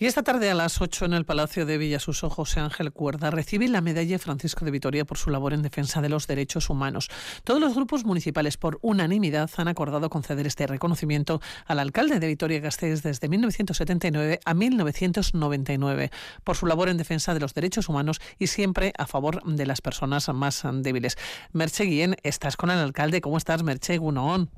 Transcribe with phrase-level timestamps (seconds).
[0.00, 3.66] Y esta tarde a las 8 en el Palacio de Villasuso, José Ángel Cuerda recibe
[3.66, 7.10] la medalla Francisco de Vitoria por su labor en defensa de los derechos humanos.
[7.42, 13.02] Todos los grupos municipales, por unanimidad, han acordado conceder este reconocimiento al alcalde de Vitoria-Gasteiz
[13.02, 16.12] desde 1979 a 1999
[16.44, 19.80] por su labor en defensa de los derechos humanos y siempre a favor de las
[19.80, 21.18] personas más débiles.
[21.50, 23.20] Merche Guillén, estás con el alcalde.
[23.20, 24.48] ¿Cómo estás, Merche Gunoón?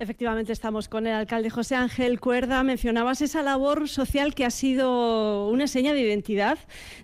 [0.00, 2.62] Efectivamente, estamos con el alcalde José Ángel Cuerda.
[2.62, 6.56] Mencionabas esa labor social que ha sido una seña de identidad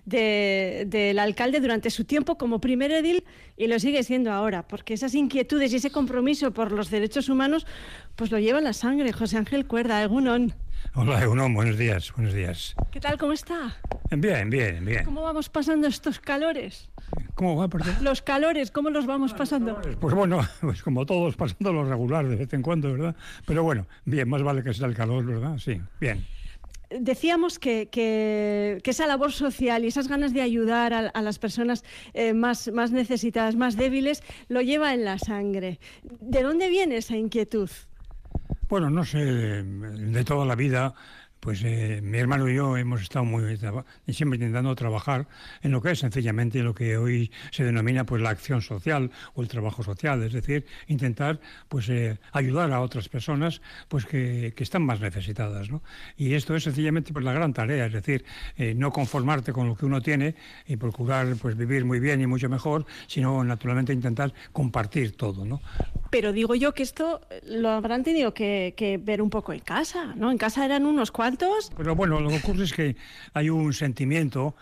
[0.05, 3.25] del alcalde durante su tiempo como primer edil
[3.57, 7.67] y lo sigue siendo ahora, porque esas inquietudes y ese compromiso por los derechos humanos,
[8.15, 9.11] pues lo lleva en la sangre.
[9.11, 10.53] José Ángel Cuerda, Egunon.
[10.93, 12.75] Hola, Egunon, buenos días, buenos días.
[12.91, 13.75] ¿Qué tal, cómo está?
[14.11, 15.03] Bien, bien, bien.
[15.03, 16.89] ¿Cómo vamos pasando estos calores?
[17.35, 17.95] ¿Cómo va, perdón?
[18.01, 19.81] Los calores, ¿cómo los vamos pasando?
[19.99, 23.15] Pues bueno, pues como todos, pasando lo regular de vez en cuando, ¿verdad?
[23.45, 25.57] Pero bueno, bien, más vale que sea el calor, ¿verdad?
[25.57, 26.25] Sí, bien.
[26.89, 32.33] Decíamos que, que, esa labor social y esas ganas de ayudar a, las personas eh,
[32.33, 35.79] más, más necesitadas, más débiles, lo lleva en la sangre.
[36.21, 37.69] ¿De dónde viene esa inquietud?
[38.75, 39.19] Bueno, no sé,
[39.63, 40.93] de toda la vida
[41.45, 43.55] pues eh, mi hermano y yo hemos estado muy
[44.07, 45.27] siempre intentando trabajar
[45.61, 49.43] en lo que es sencillamente lo que hoy se denomina pues la acción social o
[49.43, 54.63] el trabajo social, es decir, intentar pues eh, ayudar a otras personas pues que, que,
[54.63, 55.83] están más necesitadas, ¿no?
[56.17, 58.25] Y esto es sencillamente pues la gran tarea, es decir,
[58.57, 60.33] eh, no conformarte con lo que uno tiene
[60.65, 65.61] y procurar pues vivir muy bien y mucho mejor, sino naturalmente intentar compartir todo, ¿no?
[66.09, 70.31] Pero digo yo que esto lo habrán tenido que, ver un poco en casa, ¿no?
[70.31, 71.34] En casa eran unos cuantos
[71.75, 72.95] pero bueno, lo que ocurre es que
[73.33, 74.55] hay un sentimiento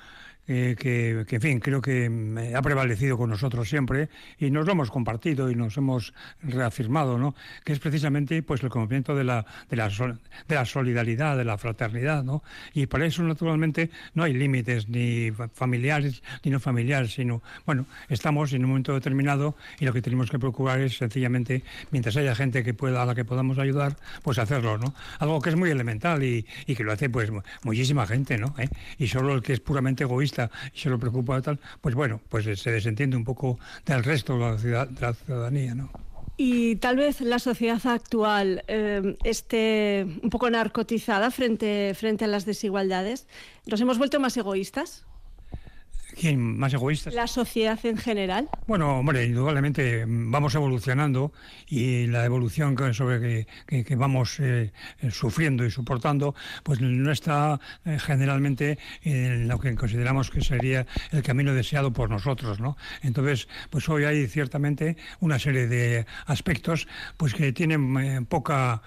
[0.46, 4.74] eh, que, en fin, creo que mm, ha prevalecido con nosotros siempre y nos lo
[4.74, 7.34] hemos compartido y nos hemos reafirmado, ¿no?
[7.64, 11.58] Que es precisamente pues el conocimiento de la, de la, de la solidaridad, de la
[11.58, 12.44] fraternidad, ¿no?
[12.74, 18.52] Y para eso, naturalmente, no hay límites ni familiares ni no familiares, sino, bueno, estamos
[18.52, 22.66] en un momento determinado y lo que tenemos que procurar es sencillamente, mientras haya gente
[22.66, 24.94] que pueda, a la que podamos ayudar, pues hacerlo, ¿no?
[25.20, 27.32] Algo que es muy elemental y, y que lo hace pues
[27.64, 28.54] muchísima gente, ¿no?
[28.58, 28.68] ¿Eh?
[28.98, 30.33] Y solo el que es puramente egoísta
[30.74, 34.72] y se lo preocupa tal, pues bueno, pues se desentiende un poco del resto de
[35.00, 35.90] la, ciudadanía, ¿no?
[36.36, 42.46] Y tal vez la sociedad actual eh, esté un poco narcotizada frente, frente a las
[42.46, 43.28] desigualdades.
[43.68, 45.06] ¿Nos hemos vuelto más egoístas?
[46.16, 47.14] ¿Quién más egoístas?
[47.14, 48.50] La sociedad en general.
[48.68, 51.34] Bueno, hombre, indudablemente mm, vamos evolucionando
[51.68, 57.60] y la evolución sobre que, que, vamos eh, eh, sufriendo y soportando, pues no está
[57.86, 62.78] eh, generalmente en lo que consideramos que sería el camino deseado por nosotros, ¿no?
[63.02, 66.88] Entonces, pues hoy hay ciertamente una serie de aspectos,
[67.18, 68.82] pues que tienen poca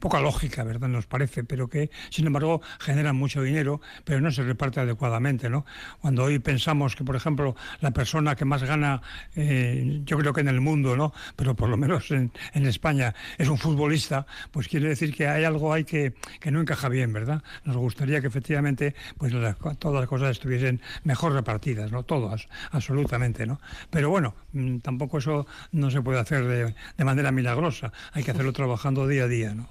[0.00, 0.88] poca lógica, ¿verdad?
[0.88, 5.64] Nos parece, pero que sin embargo generan mucho dinero, pero no se reparte adecuadamente, ¿no?
[6.00, 9.00] Cuando hoy pensamos pensamos que, por ejemplo, la persona que más gana,
[9.36, 11.12] eh, yo creo que en el mundo, ¿no?
[11.36, 15.72] Pero por lo menos en, España es un futbolista, pues quiere decir que hay algo
[15.72, 17.44] ahí que, que no encaja bien, ¿verdad?
[17.64, 19.32] Nos gustaría que efectivamente pues
[19.78, 22.02] todas las cosas estuviesen mejor repartidas, ¿no?
[22.02, 23.60] Todas, absolutamente, ¿no?
[23.88, 28.32] Pero bueno, mm, tampoco eso no se puede hacer de, de manera milagrosa, hay que
[28.32, 29.68] hacerlo trabajando día a día, ¿no?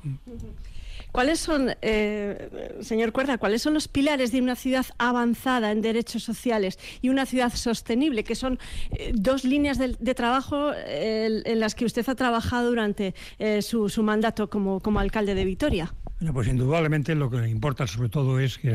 [1.16, 6.24] ¿Cuáles son, eh, señor Cuerda, cuáles son los pilares de una ciudad avanzada en derechos
[6.24, 8.60] sociales y una ciudad sostenible, que son
[8.92, 13.16] eh, dos líneas de, trabajo eh, en las que usted ha trabajado durante
[13.62, 15.94] su, su, mandato como alcalde de Vitoria?
[16.18, 18.72] Bueno, pues indudablemente lo que importa sobre todo es que,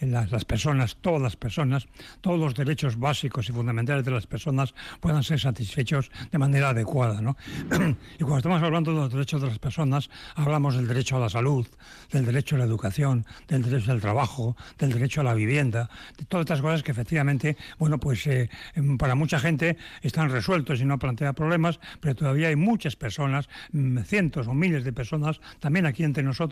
[0.00, 1.88] las, personas, todas las personas,
[2.20, 7.20] todos los derechos básicos y fundamentales de las personas puedan ser satisfechos de manera adecuada.
[7.20, 7.36] ¿no?
[8.14, 11.28] y cuando estamos hablando de los derechos de las personas, hablamos del derecho a la
[11.28, 11.66] salud,
[12.12, 16.24] del derecho a la educación, del derecho al trabajo, del derecho a la vivienda, de
[16.24, 20.84] todas estas cosas que efectivamente, bueno, pues eh, em, para mucha gente están resueltos y
[20.84, 25.84] no plantea problemas, pero todavía hay muchas personas, mm, cientos o miles de personas, también
[25.86, 26.43] aquí entre nosotros,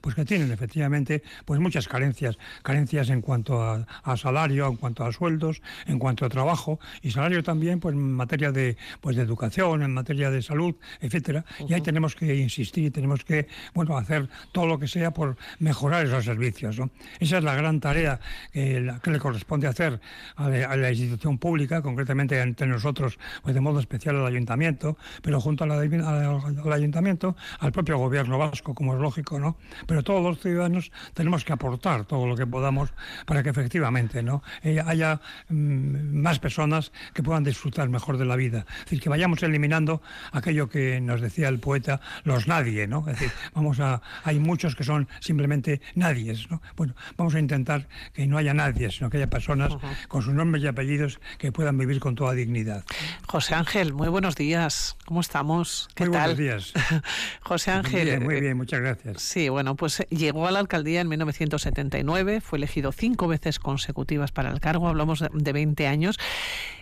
[0.00, 3.86] pues que tienen efectivamente pues muchas carencias, carencias en cuanto a,
[4.16, 8.52] salario, en cuanto a sueldos, en cuanto a trabajo y salario también pues en materia
[8.52, 11.44] de pues de educación, en materia de salud, etcétera.
[11.68, 15.36] Y ahí tenemos que insistir y tenemos que bueno hacer todo lo que sea por
[15.58, 16.76] mejorar esos servicios.
[17.18, 18.20] Esa es la gran tarea
[18.52, 18.80] que,
[19.10, 20.00] le corresponde hacer
[20.36, 25.64] a la, institución pública, concretamente entre nosotros, pues de modo especial al ayuntamiento, pero junto
[25.64, 29.56] al ayuntamiento, al propio gobierno vasco, como es lógico, ¿no?
[29.86, 32.90] Pero todos los ciudadanos tenemos que aportar todo lo que podamos
[33.26, 34.42] para que efectivamente, ¿no?
[34.62, 38.66] Eh, haya mm, más personas que puedan disfrutar mejor de la vida.
[38.78, 40.02] Es decir, que vayamos eliminando
[40.32, 43.00] aquello que nos decía el poeta, los nadie, ¿no?
[43.00, 46.62] Es decir, vamos a, hay muchos que son simplemente nadies, ¿no?
[46.76, 49.72] Bueno, vamos a intentar que no haya nadie, sino que haya personas
[50.08, 52.84] con sus nombres y apellidos que puedan vivir con toda dignidad.
[53.26, 54.96] José Ángel, muy buenos días.
[55.04, 55.88] ¿Cómo estamos?
[55.94, 56.72] ¿Qué muy buenos días.
[57.42, 58.20] José Ángel.
[58.20, 59.22] muy bien, muchas gracias.
[59.30, 64.50] Sí, bueno, pues llegó a la alcaldía en 1979, fue elegido cinco veces consecutivas para
[64.50, 66.18] el cargo, hablamos de 20 años.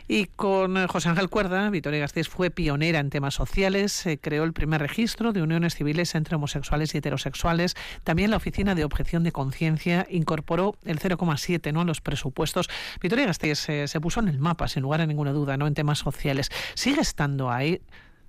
[0.09, 4.55] Y con José Ángel Cuerda, Victoria Gasteiz fue pionera en temas sociales, se creó el
[4.55, 7.77] primer registro de uniones civiles entre homosexuales y heterosexuales.
[8.03, 11.83] También la Oficina de Objeción de Conciencia incorporó el 0,7 ¿no?
[11.83, 12.71] a los presupuestos.
[13.03, 15.67] Victoria Gasteiz eh, se puso en el mapa, sin lugar a ninguna duda, ¿no?
[15.67, 16.49] en temas sociales.
[16.73, 17.83] ¿Sigue estando ahí?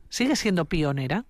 [0.09, 1.23] ¿Sigue siendo pionera?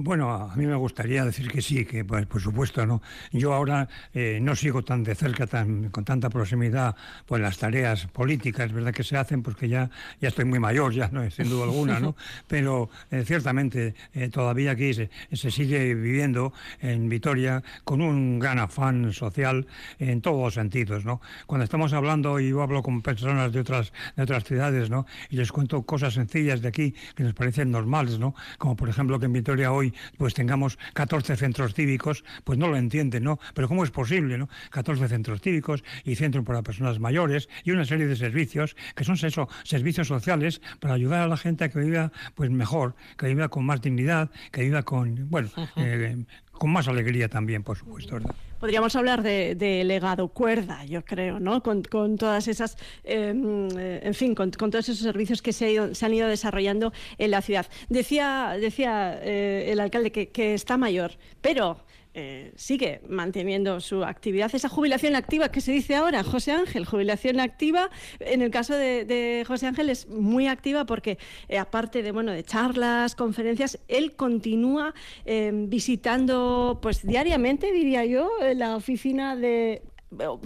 [0.00, 3.02] Bueno, a mí me gustaría decir que sí, que pues, por supuesto, ¿no?
[3.32, 6.94] Yo ahora eh, no sigo tan de cerca, tan, con tanta proximidad,
[7.26, 8.94] pues las tareas políticas, ¿verdad?
[8.94, 9.90] Que se hacen, porque ya,
[10.20, 11.28] ya estoy muy mayor, ya, ¿no?
[11.32, 12.14] Sin duda alguna, ¿no?
[12.46, 18.60] Pero eh, ciertamente eh, todavía aquí se, se, sigue viviendo en Vitoria con un gran
[18.60, 19.66] afán social
[19.98, 21.20] en todos los sentidos, ¿no?
[21.46, 25.06] Cuando estamos hablando, y yo hablo con personas de otras, de otras ciudades, ¿no?
[25.28, 28.36] Y les cuento cosas sencillas de aquí que nos parecen normales, ¿no?
[28.58, 32.76] Como por ejemplo que en Vitoria hoy pues tengamos 14 centros cívicos, pues no lo
[32.76, 33.38] entienden, ¿no?
[33.54, 34.48] Pero ¿cómo es posible, ¿no?
[34.70, 39.16] 14 centros cívicos y centros para personas mayores y una serie de servicios que son
[39.22, 43.48] eso, servicios sociales para ayudar a la gente a que viva pues mejor, que viva
[43.48, 46.24] con más dignidad, que viva con, bueno, eh,
[46.58, 48.34] con más alegría también, por supuesto, ¿verdad?
[48.58, 51.62] podríamos hablar de, legado cuerda, yo creo, ¿no?
[51.62, 56.28] Con, todas esas, em, eh, en fin, con, todos esos servicios que se, han ido
[56.28, 57.66] desarrollando en la ciudad.
[57.88, 61.78] Decía, decía eh, el alcalde que está mayor, pero
[62.20, 67.38] eh, sigue manteniendo su actividad, esa jubilación activa que se dice ahora, José Ángel, jubilación
[67.38, 71.16] activa, en el caso de, José Ángel es muy activa porque
[71.48, 74.94] eh, aparte de bueno de charlas, conferencias, él continúa
[75.26, 79.82] eh, visitando pues diariamente, diría yo, la oficina de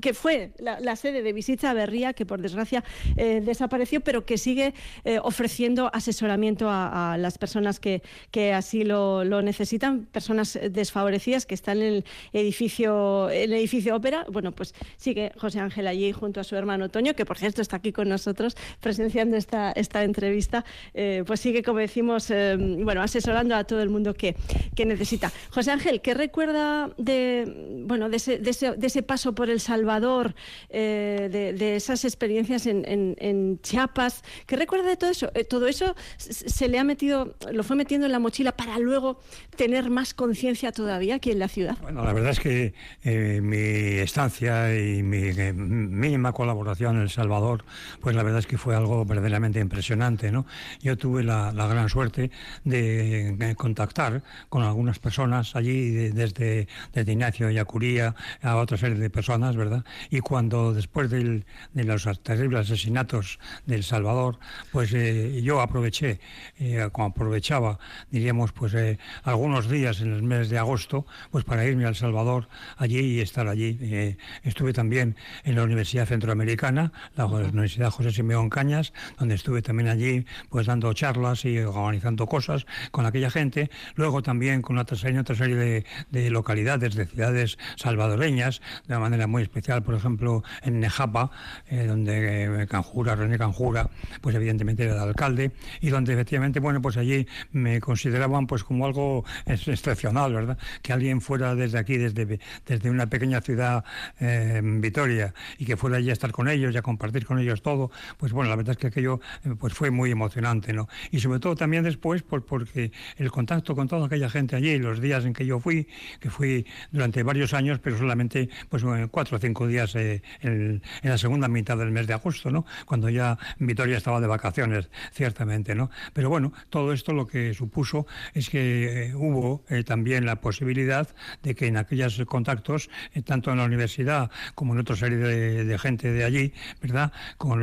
[0.01, 2.85] que fue la, sede de Visita Berría, que por desgracia
[3.17, 4.75] eh, desapareció, pero que sigue
[5.05, 11.79] eh, ofreciendo asesoramiento a, las personas que, que así lo, necesitan, personas desfavorecidas que están
[11.79, 14.25] en el edificio, el edificio ópera.
[14.29, 17.77] Bueno, pues sigue José Ángel allí junto a su hermano Toño, que por cierto está
[17.77, 23.65] aquí con nosotros presenciando esta, esta entrevista, eh, pues sigue, como decimos, bueno, asesorando a
[23.65, 24.37] todo el mundo que,
[24.75, 25.33] que necesita.
[25.51, 29.61] José Ángel, ¿qué recuerda de, bueno, de ese, de ese, de ese paso por el
[29.61, 30.35] Salvador,
[30.69, 34.23] eh, de, esas experiencias en, Chiapas.
[34.47, 35.31] ¿Qué recuerda de todo eso?
[35.35, 39.21] Eh, todo eso se le ha metido, lo fue metiendo en la mochila para luego
[39.57, 41.77] tener más conciencia todavía aquí en la ciudad.
[41.83, 47.65] Bueno, la verdad es que eh, mi estancia y mi mínima colaboración en El Salvador,
[48.01, 50.47] pues la verdad es que fue algo verdaderamente impresionante, ¿no?
[50.81, 52.31] Yo tuve la, gran suerte
[52.65, 59.42] de, contactar con algunas personas allí, desde, desde Ignacio Yacuría a otra serie de personas
[59.51, 59.85] ¿verdad?
[60.11, 61.45] Y cuando después de
[61.75, 64.39] los terribles asesinatos de El Salvador,
[64.71, 66.21] pues eh, yo aproveché,
[66.59, 67.79] eh, como aprovechaba,
[68.11, 71.97] diríamos, pues eh, algunos días en el mes de agosto, pues para irme a El
[71.97, 74.17] Salvador allí y estar allí.
[74.45, 80.25] estuve también en la Universidad Centroamericana, la Universidad José Simeón Cañas, donde estuve también allí,
[80.49, 83.71] pues dando charlas y organizando cosas con aquella gente.
[83.95, 89.27] Luego también con otra serie, otra serie de, de localidades, de ciudades salvadoreñas, de manera
[89.33, 91.31] muy especial, por ejemplo, en Nejapa,
[91.67, 93.89] eh, donde eh, Canjura, René Canjura,
[94.21, 98.87] pues evidentemente era el alcalde, y donde efectivamente, bueno, pues allí me consideraban pues como
[98.87, 100.59] algo excepcional, ¿verdad?
[100.83, 103.85] Que alguien fuera desde aquí, desde, desde una pequeña ciudad,
[104.21, 107.63] eh, Vitoria, y que fuera allí a estar con ellos y a compartir con ellos
[107.63, 109.21] todo, pues bueno, la verdad es que aquello
[109.59, 110.89] pues fue muy emocionante, ¿no?
[111.11, 115.01] Y sobre todo también después, pues porque el contacto con toda aquella gente allí, los
[115.01, 115.89] días en que yo fui,
[116.21, 121.19] que fui durante varios años, pero solamente pues cuatro o cinco días eh, en, la
[121.19, 122.65] segunda mitad del mes de agosto, ¿no?
[122.87, 125.91] Cuando ya Vitoria estaba de vacaciones, ciertamente, ¿no?
[126.13, 131.09] Pero bueno, todo esto lo que supuso es que eh, hubo eh, también la posibilidad
[131.43, 132.91] de que en aquellos contactos,
[133.25, 137.13] tanto en la universidad como en otra serie de, gente de allí, ¿verdad?
[137.37, 137.63] Con,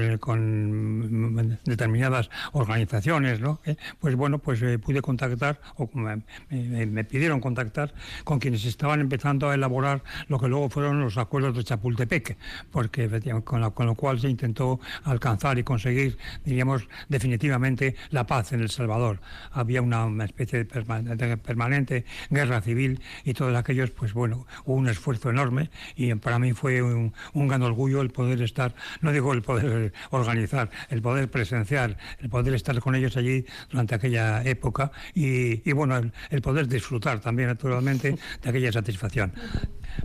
[1.66, 3.62] determinadas organizaciones, ¿no?
[4.00, 10.04] pues bueno, pues pude contactar, o me, pidieron contactar con quienes estaban empezando a elaborar
[10.28, 12.38] lo que luego fueron los acuerdos de Chapultepec,
[12.72, 13.10] porque
[13.44, 18.70] con con lo cual se intentó alcanzar y conseguir, diríamos, definitivamente la paz en El
[18.70, 19.20] Salvador.
[19.52, 25.30] Había una, especie de permanente, guerra civil y todos aquellos, pues bueno, hubo un esfuerzo
[25.30, 29.94] enorme y para mí fue un, gran orgullo el poder estar, no digo el poder
[30.12, 36.00] organizar, el poder presenciar, el poder estar con ellos allí durante aquella época y, bueno,
[36.30, 39.34] el poder disfrutar también naturalmente de aquella satisfacción.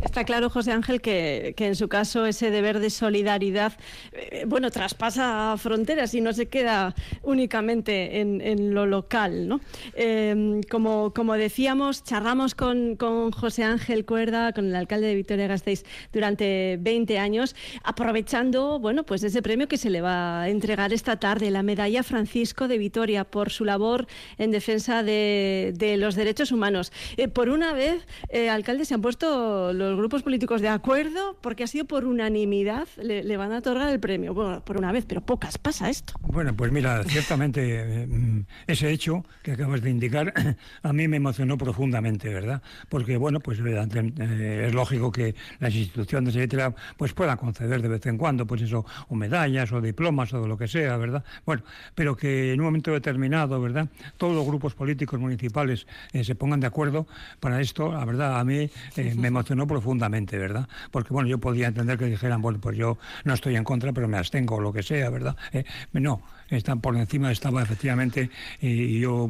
[0.03, 3.73] Está claro, José Ángel, que, en su caso ese deber de solidaridad,
[4.13, 9.61] eh, bueno, traspasa fronteras y no se queda únicamente en, lo local, ¿no?
[9.95, 12.97] Em, como, como decíamos, charlamos con,
[13.33, 19.43] José Ángel Cuerda, con el alcalde de Vitoria-Gasteiz durante 20 años, aprovechando, bueno, pues ese
[19.43, 23.51] premio que se le va a entregar esta tarde, la medalla Francisco de Vitoria, por
[23.51, 24.07] su labor
[24.39, 26.93] en defensa de, los derechos humanos.
[27.17, 31.65] Eh, por una vez, eh, alcalde, se han puesto los grupos políticos de acuerdo, porque
[31.65, 34.35] ha sido por unanimidad, le, van a otorgar el premio.
[34.35, 36.15] Bueno, por una vez, pero pocas pasa esto.
[36.21, 40.33] Bueno, pues mira, ciertamente mm, ese hecho que acabas de indicar
[40.83, 42.63] a mí me emocionó profundamente, ¿verdad?
[42.89, 48.07] Porque, bueno, pues eh, es lógico que las instituciones, etcétera, pues puedan conceder de vez
[48.07, 51.25] en cuando, pues eso, o medallas o diplomas o lo que sea, ¿verdad?
[51.45, 51.63] Bueno,
[51.95, 53.89] pero que en un momento determinado, ¿verdad?
[54.17, 57.07] Todos los grupos políticos municipales eh, se pongan de acuerdo
[57.41, 60.69] para esto, la verdad, a mí eh, me emocionó profundamente, ¿verdad?
[60.93, 64.07] Porque, bueno, yo podía entender que dijeran, bueno, pues yo no estoy en contra, pero
[64.07, 65.37] me abstengo o lo que sea, ¿verdad?
[65.53, 69.29] Eh, no, están por encima estaba efectivamente y yo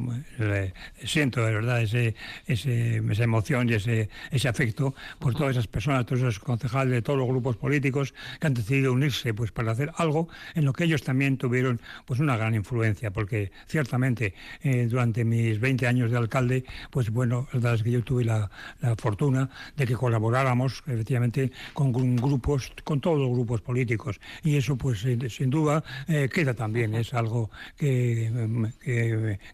[1.04, 2.14] siento de verdad ese,
[2.46, 7.18] esa emoción y ese, ese afecto por todas esas personas, todos esos concejales de todos
[7.18, 11.02] los grupos políticos que han decidido unirse pues para hacer algo en lo que ellos
[11.02, 16.64] también tuvieron pues una gran influencia porque ciertamente eh, durante mis 20 años de alcalde
[16.90, 18.50] pues bueno, la verdad es que yo tuve la,
[18.98, 19.94] fortuna de que
[20.34, 26.28] colaboráramos efectivamente con, grupos, con todos los grupos políticos y eso pues sin duda eh,
[26.32, 28.68] queda también es algo que,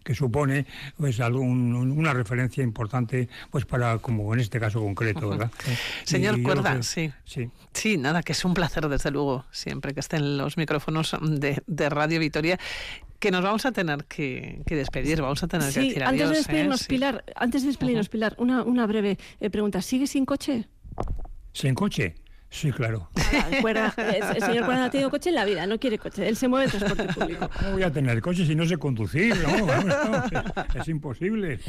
[0.03, 0.65] que, supone
[0.97, 5.51] pues algún, una referencia importante pues para como en este caso concreto, ¿verdad?
[6.03, 7.11] Señor Cuerda, sí.
[7.25, 7.97] sí.
[7.97, 12.19] nada, que es un placer desde luego siempre que estén los micrófonos de, de Radio
[12.19, 12.59] Vitoria
[13.21, 16.37] que nos vamos a tener que, despedir, vamos a tener que decir antes De ¿eh?
[16.37, 19.81] despedirnos, Pilar, Antes de despedirnos, Pilar, una, una breve eh, pregunta.
[19.81, 20.67] ¿Sigue sin coche?
[21.53, 22.15] ¿Sin coche?
[22.49, 23.09] Sí, claro.
[23.15, 26.65] el, señor Cuerda ha tenido coche en la vida, no quiere coche, él se mueve
[26.65, 27.49] en transporte público.
[27.59, 29.33] ¿Cómo voy a tener coche si no sé conducir?
[30.75, 31.59] es, imposible.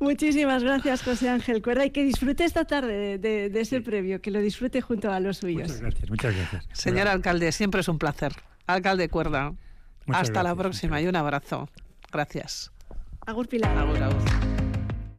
[0.00, 4.40] Muchísimas gracias, José Ángel Cuerda, y que disfrute esta tarde de, ese premio, que lo
[4.40, 5.68] disfrute junto a los suyos.
[5.68, 6.66] Muchas gracias, muchas gracias.
[6.72, 8.32] Señor alcalde, siempre es un placer.
[8.66, 9.52] Alcalde Cuerda,
[10.12, 11.68] hasta la próxima y un abrazo.
[12.12, 12.70] Gracias.
[13.26, 13.76] Agur Pilar.
[13.76, 14.43] Agur, agur.